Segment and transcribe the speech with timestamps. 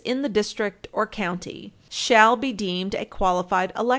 [0.03, 3.89] 653 in the district or county "shall be deemed a qualified elector."